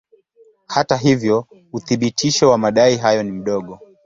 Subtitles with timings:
[0.67, 3.79] Hata hivyo uthibitisho wa madai hayo ni mdogo.